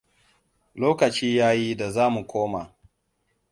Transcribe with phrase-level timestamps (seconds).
[0.75, 2.73] Lokaci ya yi da za mu koma.